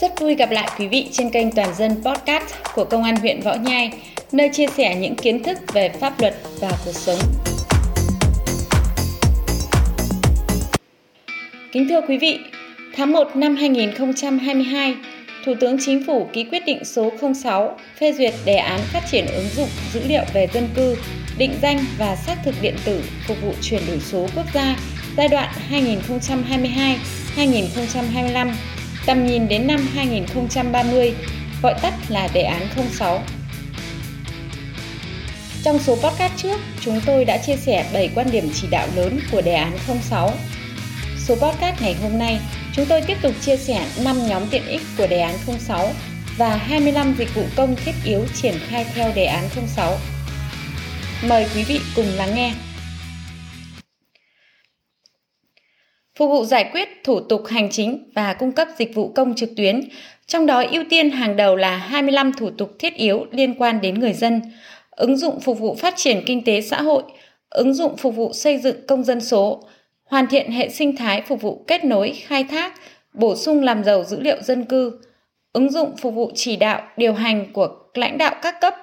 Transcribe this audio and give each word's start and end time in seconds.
Rất 0.00 0.20
vui 0.20 0.34
gặp 0.34 0.50
lại 0.50 0.68
quý 0.78 0.88
vị 0.88 1.08
trên 1.12 1.30
kênh 1.30 1.52
Toàn 1.52 1.74
dân 1.74 1.90
Podcast 2.04 2.44
của 2.74 2.84
Công 2.84 3.04
an 3.04 3.16
huyện 3.16 3.40
Võ 3.40 3.54
Nhai, 3.54 3.90
nơi 4.32 4.50
chia 4.52 4.66
sẻ 4.66 4.94
những 4.94 5.14
kiến 5.14 5.42
thức 5.42 5.58
về 5.72 5.88
pháp 5.88 6.20
luật 6.20 6.34
và 6.60 6.70
cuộc 6.84 6.92
sống. 6.92 7.18
Kính 11.72 11.88
thưa 11.88 12.00
quý 12.08 12.18
vị, 12.18 12.38
tháng 12.96 13.12
1 13.12 13.36
năm 13.36 13.56
2022, 13.56 14.94
Thủ 15.44 15.54
tướng 15.60 15.76
Chính 15.80 16.04
phủ 16.06 16.28
ký 16.32 16.44
quyết 16.44 16.62
định 16.66 16.84
số 16.84 17.10
06 17.34 17.78
phê 18.00 18.12
duyệt 18.12 18.34
đề 18.44 18.56
án 18.56 18.80
phát 18.92 19.02
triển 19.10 19.26
ứng 19.26 19.48
dụng 19.56 19.68
dữ 19.92 20.00
liệu 20.08 20.22
về 20.32 20.48
dân 20.54 20.68
cư, 20.76 20.96
định 21.38 21.52
danh 21.62 21.78
và 21.98 22.16
xác 22.16 22.36
thực 22.44 22.54
điện 22.62 22.74
tử 22.84 23.02
phục 23.26 23.36
vụ 23.42 23.52
chuyển 23.62 23.82
đổi 23.88 24.00
số 24.00 24.26
quốc 24.36 24.46
gia 24.54 24.76
giai 25.16 25.28
đoạn 25.28 25.48
2022-2025 27.36 28.50
tầm 29.06 29.26
nhìn 29.26 29.48
đến 29.48 29.66
năm 29.66 29.86
2030, 29.94 31.14
gọi 31.62 31.74
tắt 31.82 31.94
là 32.08 32.28
đề 32.34 32.42
án 32.42 32.66
06. 32.92 33.22
Trong 35.62 35.78
số 35.78 35.96
podcast 35.96 36.32
trước, 36.36 36.60
chúng 36.80 37.00
tôi 37.06 37.24
đã 37.24 37.38
chia 37.38 37.56
sẻ 37.56 37.86
7 37.92 38.10
quan 38.14 38.30
điểm 38.30 38.50
chỉ 38.54 38.68
đạo 38.70 38.88
lớn 38.96 39.20
của 39.32 39.40
đề 39.40 39.54
án 39.54 39.78
06. 40.02 40.32
Số 41.18 41.34
podcast 41.34 41.82
ngày 41.82 41.96
hôm 42.02 42.18
nay, 42.18 42.40
chúng 42.72 42.86
tôi 42.86 43.02
tiếp 43.02 43.16
tục 43.22 43.32
chia 43.40 43.56
sẻ 43.56 43.86
5 44.04 44.26
nhóm 44.28 44.42
tiện 44.50 44.66
ích 44.66 44.82
của 44.98 45.06
đề 45.06 45.20
án 45.20 45.34
06 45.58 45.92
và 46.36 46.56
25 46.56 47.14
dịch 47.18 47.34
vụ 47.34 47.42
công 47.56 47.76
thiết 47.76 47.92
yếu 48.04 48.24
triển 48.34 48.54
khai 48.68 48.86
theo 48.94 49.12
đề 49.14 49.24
án 49.24 49.44
06. 49.76 49.98
Mời 51.22 51.46
quý 51.54 51.64
vị 51.64 51.80
cùng 51.96 52.06
lắng 52.16 52.34
nghe. 52.34 52.54
Phục 56.20 56.30
vụ 56.30 56.44
giải 56.44 56.70
quyết 56.72 56.88
thủ 57.04 57.20
tục 57.20 57.46
hành 57.46 57.70
chính 57.70 58.10
và 58.14 58.34
cung 58.34 58.52
cấp 58.52 58.68
dịch 58.78 58.94
vụ 58.94 59.08
công 59.08 59.34
trực 59.34 59.50
tuyến, 59.56 59.80
trong 60.26 60.46
đó 60.46 60.62
ưu 60.70 60.84
tiên 60.90 61.10
hàng 61.10 61.36
đầu 61.36 61.56
là 61.56 61.76
25 61.76 62.32
thủ 62.32 62.50
tục 62.50 62.78
thiết 62.78 62.94
yếu 62.94 63.26
liên 63.30 63.54
quan 63.54 63.80
đến 63.80 63.98
người 63.98 64.12
dân, 64.12 64.40
ứng 64.90 65.16
dụng 65.16 65.40
phục 65.40 65.58
vụ 65.58 65.74
phát 65.74 65.94
triển 65.96 66.22
kinh 66.26 66.44
tế 66.44 66.60
xã 66.60 66.82
hội, 66.82 67.02
ứng 67.50 67.74
dụng 67.74 67.96
phục 67.96 68.16
vụ 68.16 68.32
xây 68.32 68.58
dựng 68.58 68.76
công 68.86 69.04
dân 69.04 69.20
số, 69.20 69.62
hoàn 70.04 70.26
thiện 70.26 70.52
hệ 70.52 70.68
sinh 70.68 70.96
thái 70.96 71.22
phục 71.22 71.42
vụ 71.42 71.64
kết 71.66 71.84
nối, 71.84 72.12
khai 72.12 72.44
thác, 72.44 72.72
bổ 73.14 73.36
sung 73.36 73.62
làm 73.62 73.84
giàu 73.84 74.04
dữ 74.04 74.20
liệu 74.20 74.42
dân 74.42 74.64
cư, 74.64 75.00
ứng 75.52 75.70
dụng 75.72 75.96
phục 75.96 76.14
vụ 76.14 76.30
chỉ 76.34 76.56
đạo, 76.56 76.82
điều 76.96 77.12
hành 77.12 77.52
của 77.52 77.68
lãnh 77.94 78.18
đạo 78.18 78.34
các 78.42 78.60
cấp, 78.60 78.74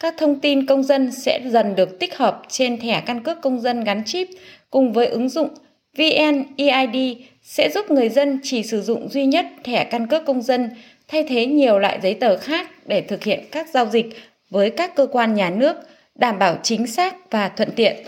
các 0.00 0.14
thông 0.18 0.40
tin 0.40 0.66
công 0.66 0.82
dân 0.82 1.12
sẽ 1.12 1.40
dần 1.46 1.74
được 1.74 1.98
tích 1.98 2.16
hợp 2.16 2.42
trên 2.48 2.80
thẻ 2.80 3.02
căn 3.06 3.22
cước 3.22 3.40
công 3.42 3.60
dân 3.60 3.84
gắn 3.84 4.02
chip 4.06 4.28
cùng 4.70 4.92
với 4.92 5.06
ứng 5.06 5.28
dụng 5.28 5.48
VNEID 5.96 7.16
sẽ 7.42 7.70
giúp 7.70 7.90
người 7.90 8.08
dân 8.08 8.40
chỉ 8.42 8.62
sử 8.62 8.82
dụng 8.82 9.08
duy 9.08 9.26
nhất 9.26 9.46
thẻ 9.64 9.84
căn 9.84 10.06
cước 10.06 10.26
công 10.26 10.42
dân 10.42 10.70
thay 11.08 11.24
thế 11.28 11.46
nhiều 11.46 11.78
loại 11.78 12.00
giấy 12.02 12.14
tờ 12.14 12.36
khác 12.36 12.70
để 12.86 13.00
thực 13.00 13.24
hiện 13.24 13.44
các 13.50 13.68
giao 13.68 13.86
dịch 13.86 14.06
với 14.50 14.70
các 14.70 14.94
cơ 14.96 15.06
quan 15.12 15.34
nhà 15.34 15.50
nước, 15.50 15.76
đảm 16.14 16.38
bảo 16.38 16.58
chính 16.62 16.86
xác 16.86 17.30
và 17.30 17.48
thuận 17.48 17.70
tiện. 17.76 18.06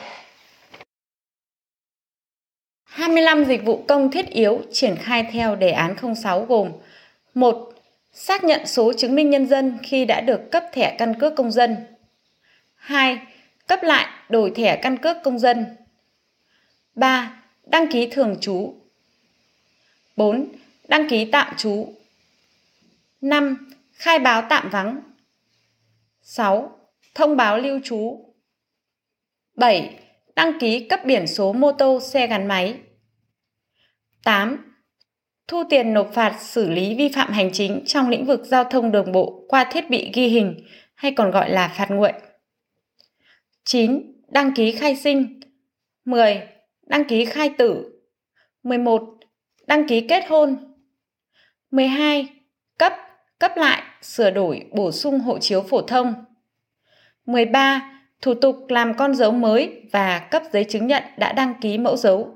25 2.84 3.44
dịch 3.44 3.64
vụ 3.64 3.84
công 3.88 4.10
thiết 4.10 4.30
yếu 4.30 4.60
triển 4.72 4.96
khai 4.96 5.26
theo 5.32 5.56
đề 5.56 5.70
án 5.70 6.14
06 6.22 6.44
gồm 6.44 6.72
1. 7.34 7.72
Xác 8.12 8.44
nhận 8.44 8.66
số 8.66 8.92
chứng 8.92 9.14
minh 9.14 9.30
nhân 9.30 9.46
dân 9.46 9.78
khi 9.82 10.04
đã 10.04 10.20
được 10.20 10.50
cấp 10.50 10.64
thẻ 10.72 10.96
căn 10.98 11.20
cước 11.20 11.36
công 11.36 11.52
dân 11.52 11.76
2. 12.74 13.18
Cấp 13.66 13.82
lại 13.82 14.06
đổi 14.28 14.50
thẻ 14.50 14.76
căn 14.76 14.96
cước 14.96 15.16
công 15.24 15.38
dân 15.38 15.66
3 16.94 17.38
Đăng 17.70 17.86
ký 17.92 18.08
thường 18.10 18.36
trú 18.40 18.74
4. 20.16 20.48
Đăng 20.88 21.08
ký 21.08 21.24
tạm 21.24 21.54
trú 21.56 21.94
5. 23.20 23.70
Khai 23.92 24.18
báo 24.18 24.46
tạm 24.50 24.70
vắng 24.70 25.02
6. 26.22 26.78
Thông 27.14 27.36
báo 27.36 27.58
lưu 27.58 27.80
trú 27.84 28.34
7. 29.54 29.98
Đăng 30.36 30.58
ký 30.60 30.88
cấp 30.88 31.00
biển 31.04 31.26
số 31.26 31.52
mô 31.52 31.72
tô, 31.72 32.00
xe 32.00 32.26
gắn 32.26 32.48
máy 32.48 32.78
8. 34.24 34.74
Thu 35.48 35.64
tiền 35.70 35.94
nộp 35.94 36.10
phạt 36.14 36.36
xử 36.40 36.70
lý 36.70 36.94
vi 36.94 37.08
phạm 37.08 37.32
hành 37.32 37.50
chính 37.52 37.82
trong 37.86 38.08
lĩnh 38.08 38.24
vực 38.26 38.40
giao 38.44 38.64
thông 38.64 38.92
đường 38.92 39.12
bộ 39.12 39.44
qua 39.48 39.64
thiết 39.72 39.90
bị 39.90 40.10
ghi 40.14 40.26
hình 40.26 40.64
hay 40.94 41.12
còn 41.12 41.30
gọi 41.30 41.50
là 41.50 41.68
phạt 41.68 41.90
nguội. 41.90 42.12
9. 43.64 44.12
Đăng 44.28 44.54
ký 44.54 44.72
khai 44.72 44.96
sinh 44.96 45.40
10 46.04 46.57
đăng 46.88 47.04
ký 47.04 47.24
khai 47.24 47.54
tử. 47.58 47.84
11. 48.62 49.02
Đăng 49.66 49.88
ký 49.88 50.00
kết 50.00 50.24
hôn. 50.28 50.56
12. 51.70 52.28
Cấp, 52.78 52.92
cấp 53.38 53.52
lại, 53.56 53.82
sửa 54.02 54.30
đổi, 54.30 54.66
bổ 54.72 54.92
sung 54.92 55.20
hộ 55.20 55.38
chiếu 55.38 55.62
phổ 55.62 55.82
thông. 55.82 56.14
13. 57.26 57.94
Thủ 58.22 58.34
tục 58.34 58.56
làm 58.68 58.94
con 58.96 59.14
dấu 59.14 59.32
mới 59.32 59.82
và 59.92 60.28
cấp 60.30 60.42
giấy 60.52 60.64
chứng 60.64 60.86
nhận 60.86 61.02
đã 61.18 61.32
đăng 61.32 61.54
ký 61.60 61.78
mẫu 61.78 61.96
dấu. 61.96 62.34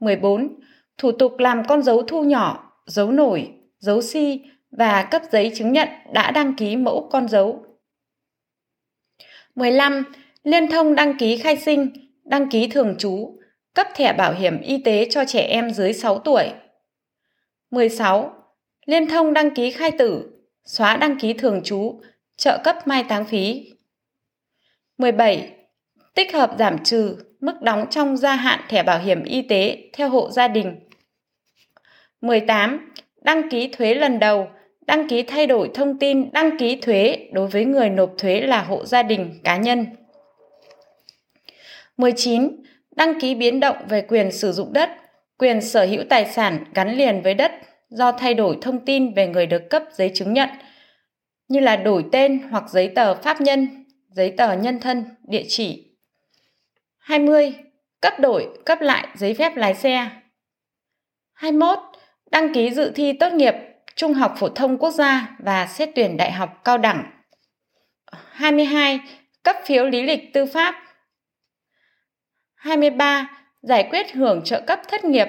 14. 0.00 0.60
Thủ 0.98 1.12
tục 1.12 1.38
làm 1.38 1.64
con 1.68 1.82
dấu 1.82 2.02
thu 2.02 2.24
nhỏ, 2.24 2.72
dấu 2.86 3.10
nổi, 3.10 3.52
dấu 3.78 4.02
si 4.02 4.40
và 4.70 5.02
cấp 5.10 5.22
giấy 5.32 5.52
chứng 5.54 5.72
nhận 5.72 5.88
đã 6.12 6.30
đăng 6.30 6.54
ký 6.56 6.76
mẫu 6.76 7.08
con 7.12 7.28
dấu. 7.28 7.64
15. 9.54 10.04
Liên 10.42 10.70
thông 10.70 10.94
đăng 10.94 11.18
ký 11.18 11.36
khai 11.36 11.56
sinh, 11.56 12.09
đăng 12.24 12.50
ký 12.50 12.68
thường 12.68 12.94
trú, 12.98 13.38
cấp 13.74 13.86
thẻ 13.94 14.12
bảo 14.12 14.34
hiểm 14.34 14.60
y 14.60 14.82
tế 14.82 15.06
cho 15.10 15.24
trẻ 15.24 15.40
em 15.40 15.70
dưới 15.70 15.92
6 15.92 16.18
tuổi. 16.18 16.44
16. 17.70 18.32
Liên 18.86 19.08
thông 19.08 19.32
đăng 19.32 19.54
ký 19.54 19.70
khai 19.70 19.90
tử, 19.90 20.26
xóa 20.64 20.96
đăng 20.96 21.18
ký 21.18 21.32
thường 21.32 21.60
trú, 21.64 22.00
trợ 22.36 22.58
cấp 22.64 22.76
mai 22.86 23.04
táng 23.08 23.24
phí. 23.24 23.72
17. 24.98 25.50
Tích 26.14 26.34
hợp 26.34 26.50
giảm 26.58 26.84
trừ 26.84 27.16
mức 27.40 27.62
đóng 27.62 27.86
trong 27.90 28.16
gia 28.16 28.34
hạn 28.34 28.60
thẻ 28.68 28.82
bảo 28.82 28.98
hiểm 28.98 29.24
y 29.24 29.42
tế 29.42 29.90
theo 29.92 30.08
hộ 30.08 30.30
gia 30.30 30.48
đình. 30.48 30.76
18. 32.20 32.92
Đăng 33.22 33.50
ký 33.50 33.68
thuế 33.68 33.94
lần 33.94 34.18
đầu, 34.18 34.48
đăng 34.86 35.08
ký 35.08 35.22
thay 35.22 35.46
đổi 35.46 35.70
thông 35.74 35.98
tin 35.98 36.32
đăng 36.32 36.58
ký 36.58 36.76
thuế 36.76 37.28
đối 37.32 37.46
với 37.46 37.64
người 37.64 37.90
nộp 37.90 38.14
thuế 38.18 38.40
là 38.40 38.62
hộ 38.62 38.84
gia 38.84 39.02
đình 39.02 39.40
cá 39.44 39.56
nhân. 39.56 39.86
19. 42.00 42.62
Đăng 42.96 43.20
ký 43.20 43.34
biến 43.34 43.60
động 43.60 43.76
về 43.88 44.02
quyền 44.02 44.32
sử 44.32 44.52
dụng 44.52 44.72
đất, 44.72 44.90
quyền 45.38 45.60
sở 45.60 45.84
hữu 45.84 46.02
tài 46.08 46.26
sản 46.26 46.64
gắn 46.74 46.96
liền 46.96 47.22
với 47.22 47.34
đất 47.34 47.52
do 47.88 48.12
thay 48.12 48.34
đổi 48.34 48.58
thông 48.62 48.84
tin 48.84 49.14
về 49.14 49.26
người 49.26 49.46
được 49.46 49.70
cấp 49.70 49.82
giấy 49.92 50.10
chứng 50.14 50.32
nhận, 50.32 50.48
như 51.48 51.60
là 51.60 51.76
đổi 51.76 52.04
tên 52.12 52.42
hoặc 52.50 52.64
giấy 52.70 52.92
tờ 52.94 53.14
pháp 53.14 53.40
nhân, 53.40 53.84
giấy 54.08 54.34
tờ 54.36 54.52
nhân 54.52 54.80
thân, 54.80 55.04
địa 55.28 55.44
chỉ. 55.48 55.96
20. 56.98 57.54
Cấp 58.00 58.12
đổi, 58.20 58.48
cấp 58.64 58.80
lại 58.80 59.08
giấy 59.16 59.34
phép 59.34 59.56
lái 59.56 59.74
xe. 59.74 60.08
21. 61.32 61.78
Đăng 62.30 62.54
ký 62.54 62.70
dự 62.70 62.92
thi 62.94 63.12
tốt 63.12 63.32
nghiệp 63.32 63.54
Trung 63.96 64.14
học 64.14 64.34
phổ 64.38 64.48
thông 64.48 64.78
quốc 64.78 64.90
gia 64.90 65.36
và 65.38 65.66
xét 65.66 65.90
tuyển 65.94 66.16
đại 66.16 66.32
học 66.32 66.60
cao 66.64 66.78
đẳng. 66.78 67.04
22. 68.12 69.00
Cấp 69.42 69.56
phiếu 69.64 69.84
lý 69.84 70.02
lịch 70.02 70.32
tư 70.32 70.46
pháp 70.46 70.74
23. 72.60 73.28
Giải 73.62 73.88
quyết 73.90 74.12
hưởng 74.12 74.44
trợ 74.44 74.60
cấp 74.66 74.80
thất 74.88 75.04
nghiệp 75.04 75.28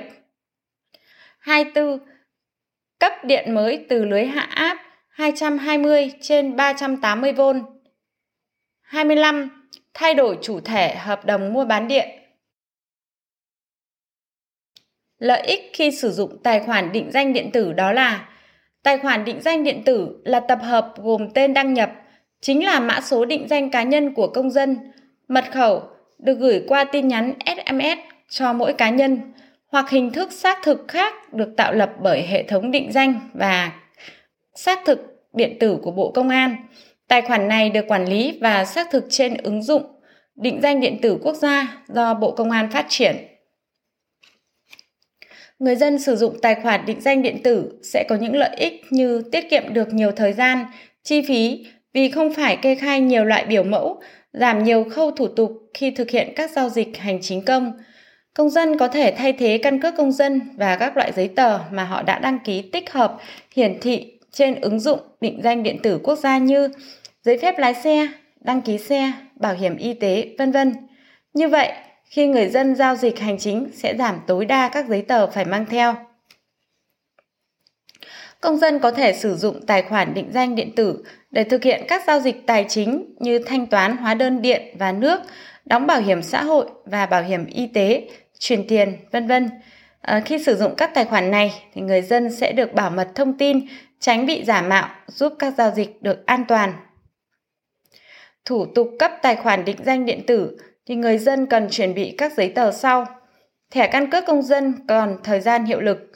24. 1.39 1.99
Cấp 2.99 3.13
điện 3.23 3.55
mới 3.55 3.85
từ 3.89 4.05
lưới 4.05 4.25
hạ 4.25 4.41
áp 4.41 4.77
220 5.09 6.11
trên 6.21 6.55
380V 6.55 7.63
25. 8.81 9.67
Thay 9.93 10.13
đổi 10.13 10.37
chủ 10.41 10.59
thể 10.59 10.95
hợp 10.95 11.25
đồng 11.25 11.53
mua 11.53 11.65
bán 11.65 11.87
điện 11.87 12.09
Lợi 15.17 15.41
ích 15.41 15.61
khi 15.73 15.91
sử 15.91 16.11
dụng 16.11 16.43
tài 16.43 16.59
khoản 16.59 16.91
định 16.91 17.11
danh 17.11 17.33
điện 17.33 17.49
tử 17.53 17.73
đó 17.73 17.91
là 17.91 18.27
Tài 18.83 18.97
khoản 18.97 19.25
định 19.25 19.41
danh 19.41 19.63
điện 19.63 19.81
tử 19.85 20.21
là 20.25 20.39
tập 20.39 20.59
hợp 20.61 20.93
gồm 20.97 21.29
tên 21.33 21.53
đăng 21.53 21.73
nhập, 21.73 21.91
chính 22.41 22.65
là 22.65 22.79
mã 22.79 23.01
số 23.01 23.25
định 23.25 23.47
danh 23.47 23.69
cá 23.69 23.83
nhân 23.83 24.13
của 24.13 24.27
công 24.27 24.49
dân, 24.49 24.77
mật 25.27 25.45
khẩu, 25.51 25.83
được 26.21 26.39
gửi 26.39 26.63
qua 26.67 26.83
tin 26.83 27.07
nhắn 27.07 27.33
SMS 27.45 27.99
cho 28.29 28.53
mỗi 28.53 28.73
cá 28.73 28.89
nhân 28.89 29.19
hoặc 29.67 29.89
hình 29.89 30.11
thức 30.11 30.31
xác 30.31 30.57
thực 30.63 30.87
khác 30.87 31.33
được 31.33 31.49
tạo 31.57 31.73
lập 31.73 31.91
bởi 32.01 32.21
hệ 32.21 32.43
thống 32.43 32.71
định 32.71 32.91
danh 32.91 33.29
và 33.33 33.71
xác 34.55 34.79
thực 34.85 35.27
điện 35.33 35.57
tử 35.59 35.77
của 35.81 35.91
Bộ 35.91 36.11
Công 36.11 36.29
an. 36.29 36.55
Tài 37.07 37.21
khoản 37.21 37.47
này 37.47 37.69
được 37.69 37.85
quản 37.87 38.05
lý 38.05 38.37
và 38.41 38.65
xác 38.65 38.87
thực 38.91 39.05
trên 39.09 39.37
ứng 39.37 39.63
dụng 39.63 39.83
định 40.35 40.59
danh 40.61 40.79
điện 40.79 40.97
tử 41.01 41.17
quốc 41.21 41.35
gia 41.35 41.83
do 41.87 42.13
Bộ 42.13 42.31
Công 42.31 42.51
an 42.51 42.71
phát 42.71 42.85
triển. 42.89 43.15
Người 45.59 45.75
dân 45.75 45.99
sử 45.99 46.15
dụng 46.15 46.37
tài 46.41 46.55
khoản 46.55 46.85
định 46.85 47.01
danh 47.01 47.21
điện 47.21 47.43
tử 47.43 47.79
sẽ 47.83 48.05
có 48.09 48.15
những 48.15 48.35
lợi 48.35 48.55
ích 48.57 48.81
như 48.89 49.23
tiết 49.31 49.49
kiệm 49.49 49.73
được 49.73 49.93
nhiều 49.93 50.11
thời 50.11 50.33
gian, 50.33 50.65
chi 51.03 51.21
phí 51.21 51.65
vì 51.93 52.11
không 52.11 52.33
phải 52.33 52.57
kê 52.57 52.75
khai 52.75 52.99
nhiều 52.99 53.23
loại 53.23 53.45
biểu 53.45 53.63
mẫu 53.63 54.01
giảm 54.33 54.63
nhiều 54.63 54.85
khâu 54.91 55.11
thủ 55.11 55.27
tục 55.27 55.51
khi 55.73 55.91
thực 55.91 56.09
hiện 56.09 56.33
các 56.35 56.51
giao 56.51 56.69
dịch 56.69 56.97
hành 56.97 57.19
chính 57.21 57.45
công, 57.45 57.73
Công 58.33 58.49
dân 58.49 58.77
có 58.77 58.87
thể 58.87 59.13
thay 59.17 59.33
thế 59.33 59.59
căn 59.63 59.81
cước 59.81 59.95
công 59.97 60.11
dân 60.11 60.41
và 60.57 60.75
các 60.75 60.97
loại 60.97 61.11
giấy 61.11 61.27
tờ 61.27 61.59
mà 61.71 61.83
họ 61.83 62.01
đã 62.01 62.19
đăng 62.19 62.39
ký 62.39 62.61
tích 62.61 62.91
hợp 62.91 63.17
hiển 63.55 63.79
thị 63.81 64.19
trên 64.31 64.61
ứng 64.61 64.79
dụng 64.79 64.99
định 65.21 65.41
danh 65.43 65.63
điện 65.63 65.77
tử 65.83 65.99
quốc 66.03 66.19
gia 66.19 66.37
như 66.37 66.69
giấy 67.23 67.37
phép 67.37 67.59
lái 67.59 67.73
xe, 67.73 68.07
đăng 68.41 68.61
ký 68.61 68.77
xe, 68.77 69.11
bảo 69.35 69.53
hiểm 69.53 69.77
y 69.77 69.93
tế, 69.93 70.35
vân 70.37 70.51
vân. 70.51 70.73
Như 71.33 71.47
vậy, 71.47 71.71
khi 72.05 72.27
người 72.27 72.47
dân 72.47 72.75
giao 72.75 72.95
dịch 72.95 73.19
hành 73.19 73.37
chính 73.37 73.69
sẽ 73.73 73.95
giảm 73.97 74.19
tối 74.27 74.45
đa 74.45 74.69
các 74.69 74.85
giấy 74.87 75.01
tờ 75.01 75.27
phải 75.27 75.45
mang 75.45 75.65
theo. 75.65 75.95
Công 78.41 78.57
dân 78.57 78.79
có 78.79 78.91
thể 78.91 79.13
sử 79.13 79.35
dụng 79.35 79.65
tài 79.65 79.81
khoản 79.81 80.13
định 80.13 80.29
danh 80.33 80.55
điện 80.55 80.75
tử 80.75 81.03
để 81.31 81.43
thực 81.43 81.63
hiện 81.63 81.85
các 81.87 82.03
giao 82.07 82.19
dịch 82.19 82.47
tài 82.47 82.65
chính 82.69 83.15
như 83.19 83.39
thanh 83.39 83.67
toán 83.67 83.97
hóa 83.97 84.13
đơn 84.13 84.41
điện 84.41 84.75
và 84.79 84.91
nước, 84.91 85.21
đóng 85.65 85.87
bảo 85.87 86.01
hiểm 86.01 86.21
xã 86.21 86.43
hội 86.43 86.65
và 86.85 87.05
bảo 87.05 87.23
hiểm 87.23 87.45
y 87.45 87.67
tế, 87.67 88.09
chuyển 88.39 88.67
tiền, 88.67 88.97
vân 89.11 89.27
vân. 89.27 89.49
À, 90.01 90.21
khi 90.25 90.43
sử 90.43 90.55
dụng 90.55 90.75
các 90.75 90.91
tài 90.93 91.05
khoản 91.05 91.31
này 91.31 91.53
thì 91.73 91.81
người 91.81 92.01
dân 92.01 92.31
sẽ 92.35 92.51
được 92.51 92.73
bảo 92.73 92.89
mật 92.89 93.07
thông 93.15 93.37
tin, 93.37 93.67
tránh 93.99 94.25
bị 94.25 94.43
giả 94.43 94.61
mạo, 94.61 94.89
giúp 95.07 95.33
các 95.39 95.53
giao 95.57 95.71
dịch 95.71 96.01
được 96.01 96.25
an 96.25 96.45
toàn. 96.47 96.73
Thủ 98.45 98.65
tục 98.75 98.87
cấp 98.99 99.11
tài 99.21 99.35
khoản 99.35 99.65
định 99.65 99.77
danh 99.85 100.05
điện 100.05 100.25
tử 100.27 100.57
thì 100.85 100.95
người 100.95 101.17
dân 101.17 101.45
cần 101.45 101.69
chuẩn 101.69 101.93
bị 101.93 102.15
các 102.17 102.33
giấy 102.37 102.49
tờ 102.49 102.71
sau. 102.71 103.05
Thẻ 103.71 103.87
căn 103.87 104.11
cước 104.11 104.25
công 104.25 104.41
dân 104.41 104.73
còn 104.87 105.17
thời 105.23 105.39
gian 105.39 105.65
hiệu 105.65 105.81
lực. 105.81 106.11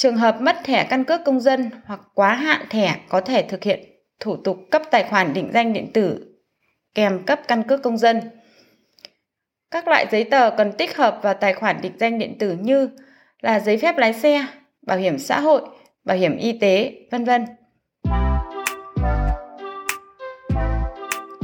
Trường 0.00 0.16
hợp 0.16 0.40
mất 0.40 0.56
thẻ 0.64 0.84
căn 0.84 1.04
cước 1.04 1.24
công 1.24 1.40
dân 1.40 1.70
hoặc 1.84 2.00
quá 2.14 2.34
hạn 2.34 2.66
thẻ 2.70 2.96
có 3.08 3.20
thể 3.20 3.42
thực 3.42 3.64
hiện 3.64 3.80
thủ 4.20 4.36
tục 4.36 4.56
cấp 4.70 4.82
tài 4.90 5.04
khoản 5.04 5.32
định 5.32 5.50
danh 5.52 5.72
điện 5.72 5.92
tử 5.92 6.26
kèm 6.94 7.24
cấp 7.26 7.40
căn 7.48 7.62
cước 7.62 7.82
công 7.82 7.98
dân. 7.98 8.20
Các 9.70 9.88
loại 9.88 10.06
giấy 10.10 10.24
tờ 10.24 10.50
cần 10.50 10.72
tích 10.72 10.96
hợp 10.96 11.18
vào 11.22 11.34
tài 11.34 11.54
khoản 11.54 11.80
định 11.82 11.92
danh 12.00 12.18
điện 12.18 12.38
tử 12.38 12.56
như 12.60 12.88
là 13.40 13.60
giấy 13.60 13.76
phép 13.78 13.98
lái 13.98 14.12
xe, 14.12 14.46
bảo 14.86 14.98
hiểm 14.98 15.18
xã 15.18 15.40
hội, 15.40 15.62
bảo 16.04 16.16
hiểm 16.16 16.36
y 16.36 16.58
tế, 16.58 16.92
vân 17.10 17.24
vân. 17.24 17.44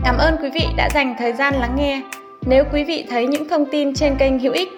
Cảm 0.04 0.18
ơn 0.18 0.36
quý 0.42 0.50
vị 0.54 0.64
đã 0.76 0.88
dành 0.94 1.14
thời 1.18 1.32
gian 1.32 1.54
lắng 1.54 1.76
nghe. 1.76 2.02
Nếu 2.46 2.64
quý 2.72 2.84
vị 2.84 3.06
thấy 3.10 3.26
những 3.26 3.48
thông 3.48 3.66
tin 3.70 3.94
trên 3.94 4.16
kênh 4.18 4.38
hữu 4.38 4.52
ích, 4.52 4.68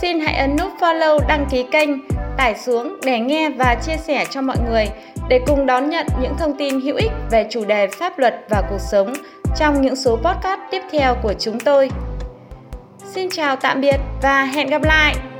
xin 0.00 0.20
hãy 0.20 0.34
ấn 0.34 0.56
nút 0.56 0.72
follow 0.80 1.18
đăng 1.28 1.46
ký 1.50 1.64
kênh, 1.72 2.13
tải 2.36 2.54
xuống 2.54 2.96
để 3.04 3.18
nghe 3.18 3.50
và 3.50 3.74
chia 3.74 3.96
sẻ 3.96 4.26
cho 4.30 4.42
mọi 4.42 4.56
người 4.70 4.88
để 5.28 5.40
cùng 5.46 5.66
đón 5.66 5.90
nhận 5.90 6.06
những 6.22 6.34
thông 6.38 6.56
tin 6.58 6.80
hữu 6.80 6.96
ích 6.96 7.12
về 7.30 7.46
chủ 7.50 7.64
đề 7.64 7.86
pháp 7.86 8.18
luật 8.18 8.44
và 8.48 8.62
cuộc 8.70 8.80
sống 8.90 9.12
trong 9.56 9.82
những 9.82 9.96
số 9.96 10.16
podcast 10.16 10.60
tiếp 10.70 10.82
theo 10.92 11.16
của 11.22 11.34
chúng 11.38 11.60
tôi. 11.60 11.90
Xin 13.14 13.30
chào 13.30 13.56
tạm 13.56 13.80
biệt 13.80 13.96
và 14.22 14.44
hẹn 14.44 14.66
gặp 14.66 14.82
lại! 14.82 15.33